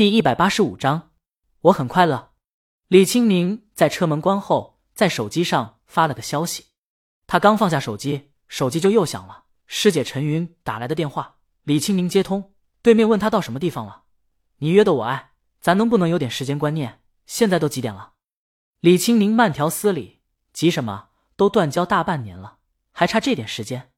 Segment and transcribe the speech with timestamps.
[0.00, 1.10] 第一百八十五章，
[1.60, 2.30] 我很快乐。
[2.88, 6.68] 李青宁在车门关后，在手机上发了个消息。
[7.26, 9.44] 他刚放下手机，手机就又响了。
[9.66, 11.36] 师姐陈云打来的电话。
[11.64, 14.04] 李青宁接通，对面问他到什么地方了。
[14.60, 17.02] 你约的我爱，咱能不能有点时间观念？
[17.26, 18.12] 现在都几点了？
[18.80, 20.22] 李青宁慢条斯理，
[20.54, 21.10] 急什么？
[21.36, 22.56] 都断交大半年了，
[22.92, 23.92] 还差这点时间？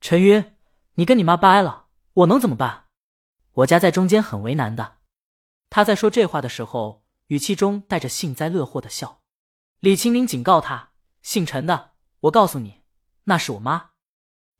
[0.00, 0.54] 陈云，
[0.94, 2.84] 你跟你妈掰了，我能怎么办？
[3.54, 4.98] 我家在中间很为难的。
[5.74, 9.22] 他在说这话的时候，语气中带着幸灾乐祸的笑。
[9.80, 10.90] 李青宁警告他
[11.22, 12.82] ：“姓陈的，我告诉你，
[13.24, 13.92] 那是我妈。”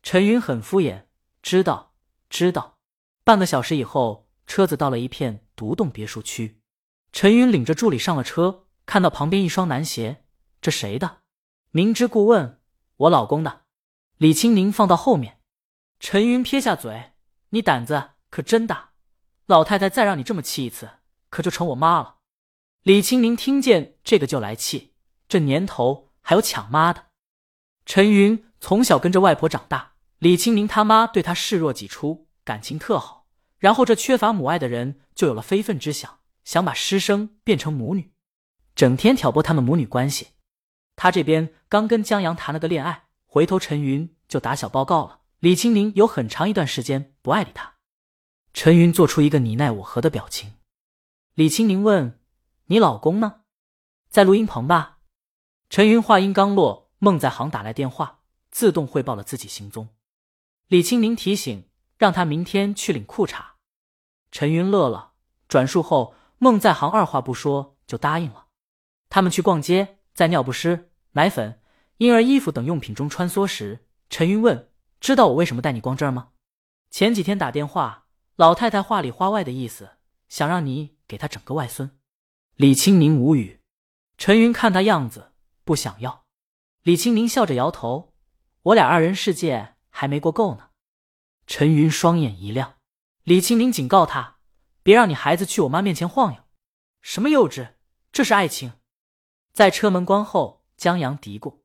[0.02, 1.04] 陈云很敷衍
[1.42, 1.92] ：“知道，
[2.30, 2.78] 知道。”
[3.24, 6.62] 半个小时以后，车子到了一片独栋别墅区。
[7.12, 10.24] 陈云领着助理上了车，看到旁边一双男鞋，
[10.62, 11.18] 这谁的？
[11.72, 12.58] 明知故问
[12.96, 13.64] ：“我老公的。”
[14.16, 15.42] 李青宁放到后面。
[16.00, 17.12] 陈云撇下嘴
[17.50, 18.92] ：“你胆子可真大，
[19.44, 20.88] 老太太再让你这么气一次。”
[21.32, 22.18] 可就成我妈了。
[22.82, 24.92] 李青宁听见这个就来气，
[25.26, 27.06] 这年头还有抢妈的。
[27.86, 33.26] 陈云从小跟着外婆长大，李青宁他妈对他视若己出，感情特好。
[33.58, 38.12] 然后这缺乏母爱的人就有了非分之想，想把师生变成母女，
[38.74, 40.28] 整天挑拨他们母女关系。
[40.96, 45.20] 他这边刚跟江阳谈了个恋爱，回头陈云就打小报告了。
[45.38, 47.76] 李青宁有很长一段时间不爱理他。
[48.52, 50.52] 陈云做出一个你奈我何的表情。
[51.34, 52.20] 李青宁问
[52.66, 53.40] ：“你老公呢？
[54.10, 54.98] 在录音棚吧？”
[55.70, 59.88] 陈云话音刚落，孟在行打来电话，自动汇报了自己行踪。
[60.66, 63.42] 李青宁提醒，让他明天去领裤衩。
[64.30, 65.12] 陈云乐了。
[65.48, 68.48] 转述后，孟在行二话不说就答应了。
[69.08, 71.62] 他们去逛街，在尿不湿、奶粉、
[71.96, 76.32] 婴儿衣服等用品中穿梭时，陈云问：“知道我为什么带你逛这儿吗？”
[76.90, 78.04] 前几天打电话，
[78.36, 79.92] 老太太话里话外的意思，
[80.28, 80.98] 想让你。
[81.12, 81.90] 给他整个外孙，
[82.56, 83.60] 李青宁无语。
[84.16, 85.32] 陈云看他样子
[85.62, 86.24] 不想要，
[86.84, 88.14] 李青宁笑着摇头
[88.72, 90.70] ：“我俩二人世界还没过够呢。”
[91.46, 92.76] 陈云双眼一亮，
[93.24, 94.38] 李青宁警告他
[94.82, 96.44] ：“别让你孩子去我妈面前晃悠，
[97.02, 97.74] 什么幼稚，
[98.10, 98.72] 这是爱情。”
[99.52, 101.58] 在车门关后，江阳嘀咕：“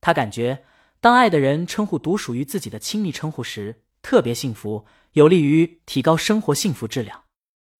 [0.00, 0.64] 他感觉
[1.00, 7.24] 当爱的人称呼独属于自己的亲密称呼时，特别幸福，有利于提高生活幸福质量。”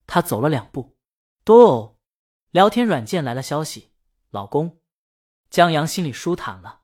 [0.09, 0.97] 他走了两步，
[1.45, 1.99] 多哦，
[2.51, 3.93] 聊天软件来了消息，
[4.31, 4.81] 老公，
[5.51, 6.81] 江阳心里舒坦了。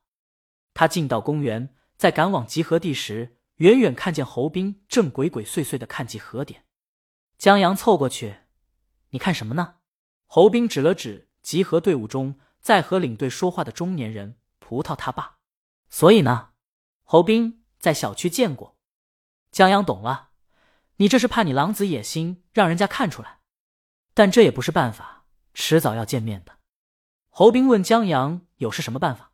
[0.75, 6.65] 他进到公园，在赶往集合地时，远远看见侯斌正鬼鬼祟祟的看集合点。
[7.39, 8.41] 江阳凑过去，
[9.09, 9.77] 你看什么呢？
[10.27, 15.39] 侯斌指了指集合队伍中在和领队说话的中年人葡萄他爸。
[15.89, 16.51] 所以呢？
[17.03, 18.77] 侯斌在小区见过。
[19.51, 20.29] 江阳懂了。
[20.97, 23.39] 你这是怕你狼子野心让人家看出来，
[24.13, 26.59] 但这也不是办法，迟早要见面的。
[27.29, 29.33] 侯斌问江阳有是什么办法，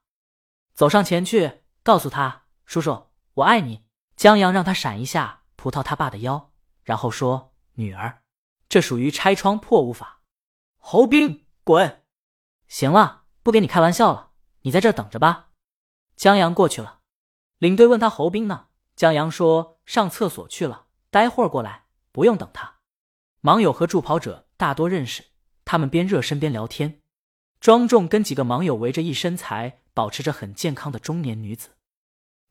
[0.73, 3.85] 走上前去告诉他：“叔叔，我爱你。”
[4.17, 6.51] 江阳让他闪一下葡萄他爸的腰，
[6.83, 8.23] 然后说：“女儿，
[8.69, 10.21] 这属于拆窗破屋法。”
[10.77, 12.03] 侯斌滚！
[12.67, 15.49] 行了，不跟你开玩笑了，你在这等着吧。
[16.15, 17.01] 江阳过去了，
[17.57, 18.67] 领队问他侯斌呢？
[18.95, 20.87] 江阳说上厕所去了。
[21.11, 21.83] 待会儿过来，
[22.13, 22.77] 不用等他。
[23.41, 25.25] 网友和助跑者大多认识，
[25.65, 27.01] 他们边热身边聊天。
[27.59, 31.71] 庄重跟几个网友围着一身材保持着很健康的中年女子，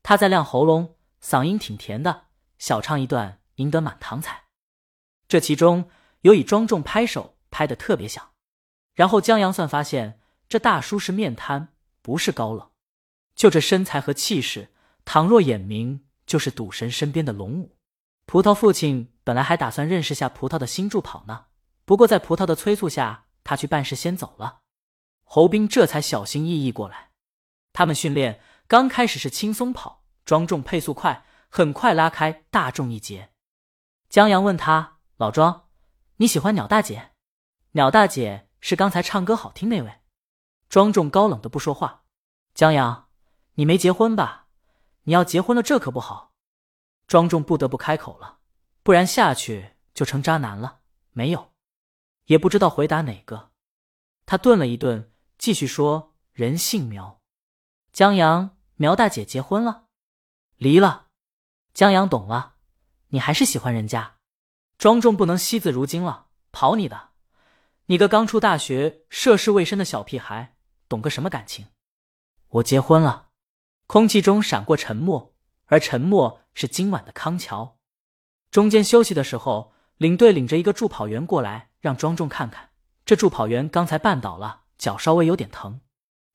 [0.03, 2.27] 她在亮喉咙，嗓音挺甜的，
[2.59, 4.43] 小唱一段赢得满堂彩。
[5.27, 5.89] 这其中
[6.21, 8.31] 有以庄重拍手拍的特别响。
[8.93, 11.69] 然后江阳算发现，这大叔是面瘫，
[12.03, 12.69] 不是高冷，
[13.33, 14.69] 就这身材和气势，
[15.03, 17.75] 倘若眼明，就是赌神身边的龙武。
[18.31, 21.47] 葡萄父亲本来还打算认识下葡萄的新助跑呢，
[21.83, 24.61] 不过在葡萄的催促下，他去办事先走了。
[25.25, 27.09] 侯斌这才小心翼翼过来。
[27.73, 28.39] 他们训练
[28.69, 33.31] 刚开始是轻松跑，庄重配速快，很快拉开大众一截。
[34.07, 35.65] 江阳问他：“老庄，
[36.15, 37.11] 你喜欢鸟大姐？
[37.71, 39.95] 鸟大姐是刚才唱歌好听那位？”
[40.69, 42.03] 庄重高冷的不说话。
[42.53, 43.09] 江阳，
[43.55, 44.47] 你没结婚吧？
[45.03, 46.30] 你要结婚了，这可不好。
[47.11, 48.37] 庄重不得不开口了，
[48.83, 50.79] 不然下去就成渣男了。
[51.11, 51.51] 没有，
[52.27, 53.51] 也不知道回答哪个。
[54.25, 57.19] 他顿了一顿，继续说：“人姓苗，
[57.91, 59.87] 江阳，苗大姐结婚了，
[60.55, 61.07] 离了。
[61.73, 62.55] 江阳懂了，
[63.09, 64.15] 你还是喜欢人家。
[64.77, 67.09] 庄重不能惜字如金了，跑你的！
[67.87, 70.55] 你个刚出大学、涉世未深的小屁孩，
[70.87, 71.67] 懂个什么感情？
[72.47, 73.31] 我结婚了。”
[73.85, 75.30] 空气中闪过沉默，
[75.71, 76.39] 而沉默。
[76.53, 77.77] 是今晚的康桥。
[78.51, 82.71] 中间休息的时候，领队领着一个助跑员过来，让庄重看看，
[83.05, 85.79] 这助跑员刚才绊倒了，脚稍微有点疼。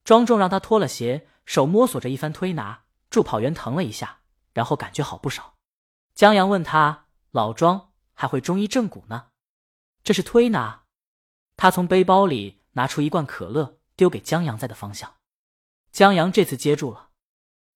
[0.03, 4.21] 庄重让他脱了鞋，手摸索着一番推拿，助跑员疼了一下，
[4.53, 5.53] 然后感觉好不少。
[6.15, 9.27] 江阳问他：“老庄还会中医正骨呢？”
[10.03, 10.85] 这是推拿。
[11.55, 15.17] 他从背包里拿出一罐可乐，丢给江阳在的方向。
[15.91, 17.09] 江阳这次接住了。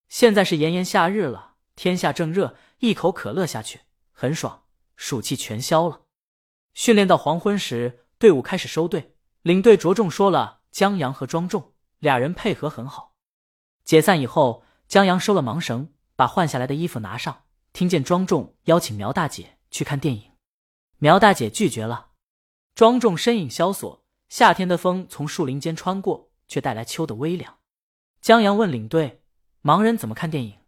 [0.08, 3.80] 现在是炎炎夏日了，天下正热，一口可乐下去
[4.12, 4.64] 很爽，
[4.96, 6.02] 暑气全消了。
[6.74, 11.72] 训练到黄昏时，队伍开始收队，领队着重说了江阳和庄重。
[11.98, 13.14] 俩人配合很好。
[13.84, 17.44] 解散以后，江阳收了盲绳，把换下来的衣服拿上。
[17.72, 20.32] 听见庄重邀请苗大姐去看电影，
[20.98, 22.08] 苗大姐拒绝了。
[22.74, 27.58] 庄重身影萧索，夏天的风从树林间穿过，却带来秋的微凉。
[28.20, 29.22] 江阳问领队
[29.62, 30.58] ：“盲人怎么看电影？”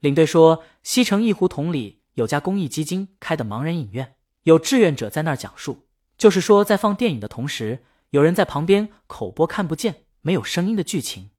[0.00, 5.86] 领队说：“西城一胡同里有家公益基金开的盲人影院，有志愿者在那儿讲述，
[6.18, 11.30] 就是说在放电影的同时，有人在旁边口播看不见。”没有声音的剧情，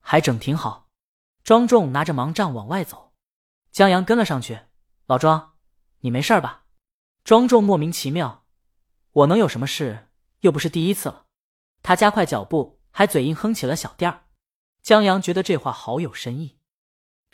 [0.00, 0.88] 还整挺好。
[1.42, 3.12] 庄重拿着盲杖往外走，
[3.70, 4.60] 江阳跟了上去。
[5.04, 5.52] 老庄，
[6.00, 6.64] 你没事吧？
[7.22, 8.46] 庄重莫名其妙，
[9.12, 10.08] 我能有什么事？
[10.40, 11.26] 又不是第一次了。
[11.82, 14.22] 他加快脚步，还嘴硬哼起了小调。
[14.82, 16.56] 江阳觉得这话好有深意。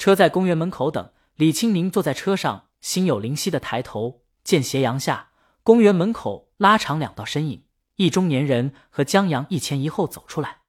[0.01, 5.33] 车在公园门口等，李清宁坐在车上，心有灵犀的抬头，见斜阳下
[5.63, 7.67] 公园门口拉长两道身影，
[7.97, 10.61] 一中年人和江阳一前一后走出来。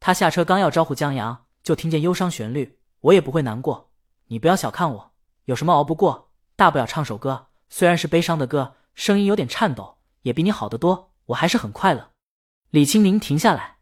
[0.00, 2.78] 他下车刚要招呼江阳，就听见忧伤旋律。
[3.00, 3.90] 我也不会难过，
[4.28, 5.12] 你不要小看我，
[5.44, 7.48] 有什么熬不过，大不了唱首歌。
[7.68, 11.12] 虽然是悲伤的歌，声音有点颤抖，也比你好得多。
[11.26, 12.12] 我还是很快乐。
[12.70, 13.76] 李清宁停下来，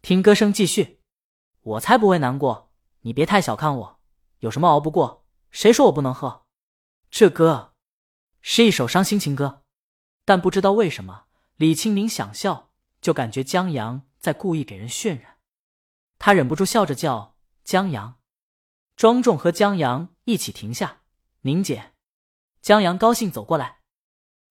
[0.00, 1.00] 听歌声继续。
[1.60, 2.70] 我才不会难过，
[3.02, 3.99] 你别太小看我。
[4.40, 5.26] 有什么熬不过？
[5.50, 6.44] 谁说我不能喝？
[7.10, 7.74] 这歌
[8.40, 9.64] 是一首伤心情歌，
[10.24, 11.24] 但不知道为什么，
[11.56, 12.70] 李清明想笑，
[13.00, 15.38] 就感觉江阳在故意给人渲染。
[16.18, 18.20] 他忍不住笑着叫江阳，
[18.94, 21.02] 庄重和江阳一起停下。
[21.42, 21.94] 宁姐，
[22.60, 23.80] 江阳高兴走过来。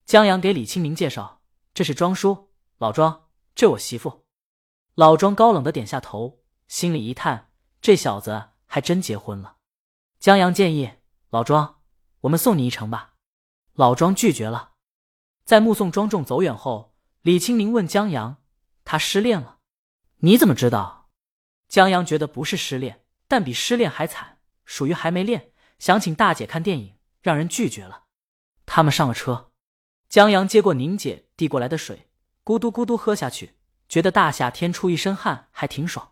[0.05, 1.43] 江阳给李清明介绍
[1.73, 4.25] ：“这是庄叔，老庄，这我媳妇。”
[4.95, 9.58] 老庄高冷的点下头，心里一叹：这小子还真结婚了。
[10.19, 10.91] 江阳建议
[11.29, 11.79] 老庄
[12.21, 13.13] ：“我们送你一程吧。”
[13.73, 14.71] 老庄拒绝了。
[15.45, 18.43] 在目送庄重走远后，李清明问江阳
[18.83, 19.59] ：“他失恋了？
[20.17, 21.09] 你怎么知道？”
[21.69, 25.53] 江阳觉得不是失恋，但比失恋还惨，属于还没恋。
[25.77, 28.03] 想请大姐看电影，让人拒绝了。
[28.65, 29.51] 他们上了车，
[30.09, 32.09] 江阳接过宁姐递过来的水，
[32.43, 33.55] 咕嘟咕嘟喝下去，
[33.87, 36.11] 觉得大夏天出一身汗还挺爽。